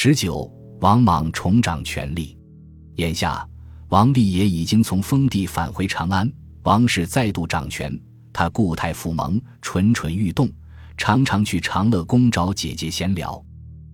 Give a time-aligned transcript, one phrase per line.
[0.00, 0.48] 十九，
[0.80, 2.38] 王莽重掌权力。
[2.98, 3.44] 眼下，
[3.88, 6.32] 王立也已经从封地返回长安，
[6.62, 8.00] 王氏再度掌权。
[8.32, 10.48] 他固态复萌，蠢蠢欲动，
[10.96, 13.44] 常常去长乐宫找姐姐闲聊。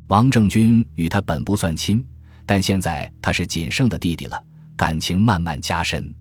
[0.09, 2.07] 王政君与他本不算亲，
[2.45, 4.39] 但现在他是仅剩的弟弟了，
[4.77, 6.15] 感情慢慢加深。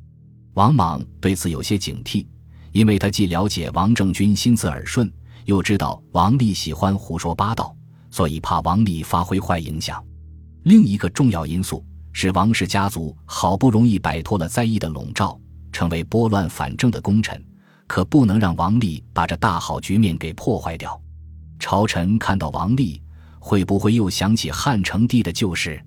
[0.53, 2.25] 王莽对此有些警惕，
[2.71, 5.11] 因为他既了解王政君心思耳顺，
[5.43, 7.75] 又知道王立喜欢胡说八道，
[8.13, 10.05] 所以怕王立发挥坏影响。
[10.65, 15.35] 另一个重要因素是，王氏家族好不容易摆脱了灾疫的笼罩，
[15.71, 17.43] 成为拨乱反正的功臣。
[17.87, 21.01] 可不能让王立把这大好局面给破坏掉。
[21.57, 23.01] 朝臣看到王立，
[23.39, 25.83] 会不会又想起汉成帝的旧事？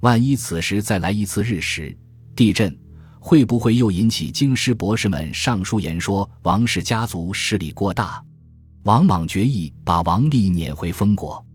[0.00, 1.96] 万一此时再来一次日食、
[2.34, 2.76] 地震，
[3.20, 8.20] 会不会又引起京师博士们上书言说王氏家族势力过大？
[8.82, 11.46] 王莽决意把王立撵回封国。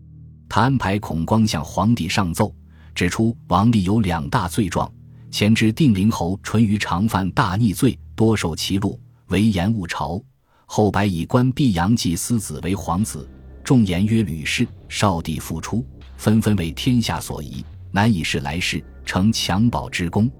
[0.48, 2.54] 他安排孔光向皇帝上奏，
[2.94, 4.90] 指出王立有两大罪状：
[5.30, 8.98] 前之定陵侯淳于长犯大逆罪，多受其禄。
[9.28, 10.22] 为言误朝，
[10.66, 13.28] 后白以官毕阳季私子为皇子，
[13.64, 15.84] 众言曰吕氏少帝复出，
[16.16, 20.30] 纷纷为天下所疑，难以示来世，成襁褓之功，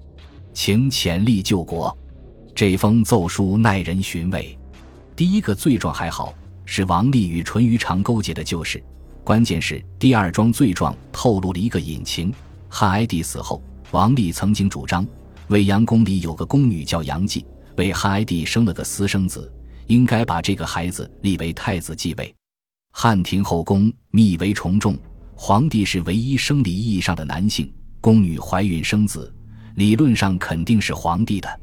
[0.53, 1.95] 请潜力救国。
[2.55, 4.57] 这封奏书耐人寻味。
[5.17, 6.33] 第一个罪状还好，
[6.65, 8.81] 是王立与淳于长勾结的旧事。
[9.27, 12.33] 关键是第二桩罪状透露了一个隐情：
[12.69, 13.61] 汉哀帝死后，
[13.91, 15.05] 王立曾经主张
[15.49, 17.45] 未阳宫里有个宫女叫杨继。
[17.75, 19.51] 为汉哀帝生了个私生子，
[19.87, 22.33] 应该把这个孩子立为太子继位。
[22.93, 24.97] 汉庭后宫密为重重，
[25.35, 27.69] 皇帝是唯一生理意义上的男性，
[27.99, 29.35] 宫女怀孕生子，
[29.75, 31.59] 理论上肯定是皇帝的。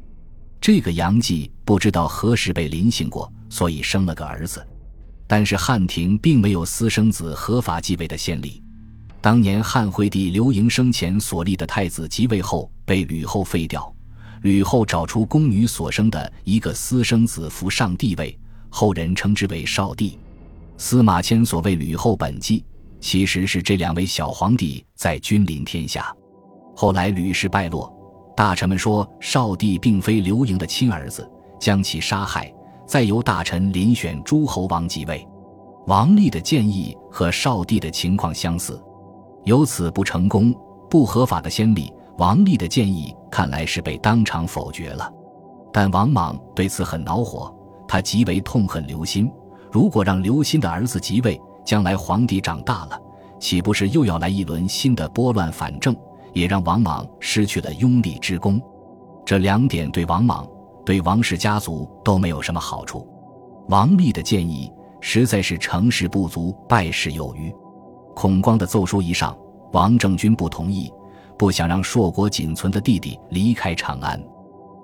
[0.61, 4.63] 这个杨继不知道何时被临幸过，所以生了个儿子。
[5.27, 8.61] 但是汉廷并没有私生子合法继位的先例。
[9.21, 13.91] 当年汉惠帝刘盈生前所立的太子即位后，被吕后废掉。
[14.43, 18.37] 吕后找出宫女所生的一个私生子扶上帝位，
[18.69, 20.19] 后人称之为少帝。
[20.77, 22.63] 司马迁所谓吕后本纪，
[22.99, 26.13] 其实是这两位小皇帝在君临天下。
[26.75, 27.91] 后来吕氏败落，
[28.37, 31.27] 大臣们说少帝并非刘盈的亲儿子，
[31.59, 32.53] 将其杀害，
[32.85, 35.27] 再由大臣遴选诸侯王即位。
[35.87, 38.81] 王立的建议和少帝的情况相似，
[39.43, 40.53] 由此不成功、
[40.89, 41.91] 不合法的先例。
[42.17, 45.11] 王立的建议看来是被当场否决了，
[45.73, 47.53] 但王莽对此很恼火，
[47.87, 49.29] 他极为痛恨刘歆。
[49.71, 52.97] 如果让刘歆的儿子即位，将来皇帝长大了，
[53.39, 55.95] 岂不是又要来一轮新的拨乱反正？
[56.33, 58.61] 也让王莽失去了拥立之功。
[59.25, 60.45] 这两点对王莽、
[60.85, 63.07] 对王氏家族都没有什么好处。
[63.69, 67.53] 王立的建议实在是成事不足败事有余。
[68.13, 69.35] 孔光的奏书一上，
[69.73, 70.91] 王政君不同意。
[71.37, 74.17] 不想让硕果仅存的弟弟离开长安，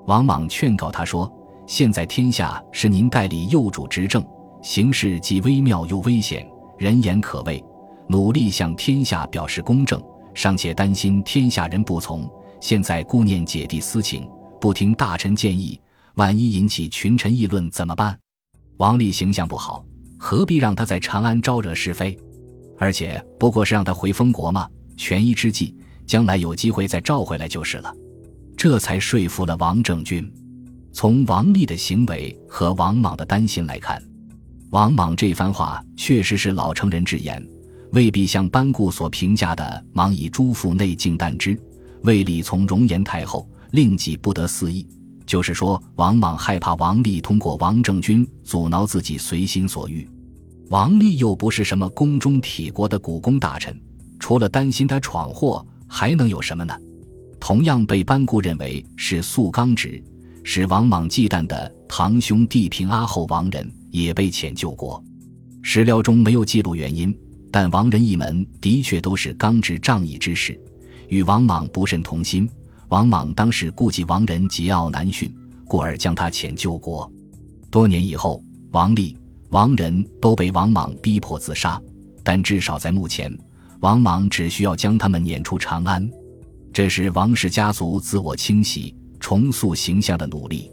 [0.06, 1.32] 王莽劝告他说
[1.66, 4.22] ：“现在天下是您代理幼主执政，
[4.62, 6.46] 形势既微妙又危险，
[6.78, 7.64] 人言可畏。
[8.08, 12.30] 努力向天下表示公正，尚且担心天下人不从。
[12.60, 14.30] 现在顾念姐弟私情，
[14.60, 15.80] 不听大臣建议，
[16.22, 18.16] 万一引起群臣议论怎么办？
[18.78, 19.84] 王立形象不好，
[20.20, 22.16] 何必让他在长安招惹是非？
[22.78, 27.92] 而且不过是让他回封国嘛，权宜之计。”将来有机会再召回来就是了，
[28.56, 30.32] 这才说服了王政君。
[30.94, 34.00] 从王立的行为和王莽的担心来看，
[34.70, 37.44] 王莽这番话确实是老成人之言，
[37.94, 41.60] 未必像班固所评价的“莽以诸父内敬惮之，
[42.04, 44.86] 为理从容颜太后，令己不得肆意”。
[45.32, 50.06] 就是说，王莽害怕王立通过王政君阻挠自己随心所欲。
[50.68, 53.74] 王立又不是什么宫中体国的古宫大臣，
[54.20, 55.66] 除了担心他闯祸。
[55.88, 56.74] 还能有什么呢？
[57.40, 60.04] 同样被班固认为是素刚直，
[60.44, 65.02] 使王莽忌惮的堂兄弟平阿后王仁也被遣救国。
[65.62, 67.18] 史料中没有记录原因，
[67.50, 70.60] 但王仁一门的确都是刚直仗义之士，
[71.08, 72.50] 与王莽不甚同心。
[72.92, 75.34] 王莽当时顾及王仁桀骜难驯，
[75.66, 77.10] 故而将他遣救国。
[77.70, 79.18] 多年以后，王立、
[79.52, 81.82] 王仁都被王莽逼迫自杀，
[82.22, 83.34] 但至少在目前。
[83.80, 86.06] 王莽只需要将他们撵出长安，
[86.74, 90.70] 这是王氏家族自我清洗、重塑形象的努力。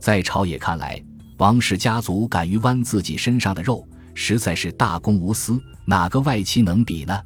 [0.00, 1.00] 在朝野看来，
[1.38, 7.16] 王氏家族敢于剜自己身上的肉，实在是大公无私，哪个外戚能比呢？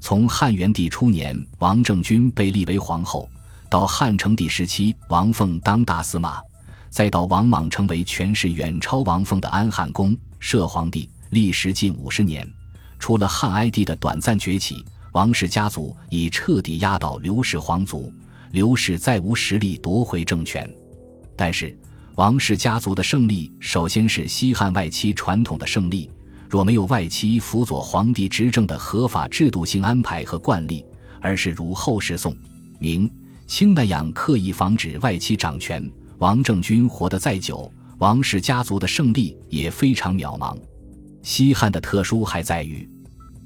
[0.00, 3.28] 从汉元帝初年王政君被立为皇后，
[3.70, 6.40] 到汉成帝时期王凤当大司马，
[6.88, 12.48] 再到王莽成为权势远超王凤的安汉公摄皇帝，历时近五十年。
[12.98, 14.82] 除了汉哀帝的短暂崛起，
[15.12, 18.10] 王氏家族已彻底压倒刘氏皇族，
[18.52, 20.68] 刘氏再无实力夺回政权。
[21.36, 21.78] 但是，
[22.16, 26.10] 王氏家族的胜利首先是西汉外戚传统的胜利。
[26.48, 30.82] 若没有外戚辅佐皇帝执政的合法制度性安排和惯例，
[31.20, 32.34] 而是如后世宋、
[32.78, 33.08] 明、
[33.48, 35.82] 清那样刻意防止外戚掌权，
[36.18, 40.54] 王政君活得再久，王氏家族的胜利也非常渺茫。
[41.22, 42.86] 西汉的特殊还在于，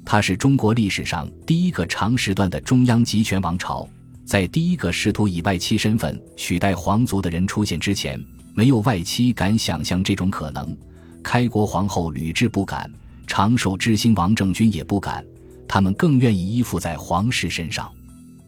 [0.03, 3.87] 它是中国历史上第一个长时段的中央集权王朝。
[4.25, 8.21] 在第一个试图以外戚身份取代皇族的人出现之前，
[8.53, 10.77] 没有外戚敢想象这种可能。
[11.23, 12.91] 开国皇后吕雉不敢，
[13.25, 15.25] 长寿之星王政君也不敢，
[15.65, 17.89] 他们更愿意依附在皇室身上。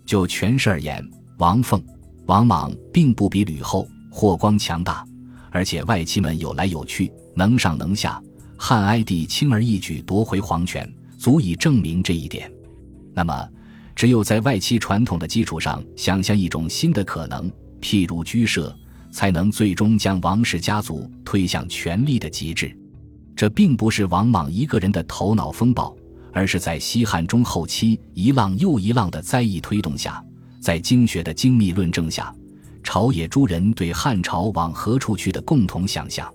[0.05, 1.03] 就权势而言，
[1.37, 1.83] 王凤、
[2.25, 5.05] 王莽并不比吕后、霍光强大，
[5.51, 8.21] 而且外戚们有来有去，能上能下。
[8.57, 12.51] 汉哀帝轻而易举夺回皇权，足以证明这一点。
[13.13, 13.49] 那么，
[13.95, 17.51] 只有在外戚传统的基础上，想象一种新的可能，
[17.81, 18.75] 譬如居社。
[19.11, 22.77] 才能最终将王氏家族推向权力的极致。
[23.33, 25.95] 这并不是王莽一个人的头脑风暴，
[26.33, 30.21] 而是在西汉中后期一浪又一浪的灾异推动下，
[30.65, 32.33] 在经学的精密论证下，
[32.81, 36.27] 朝野诸人对汉朝往何处去的共同想象。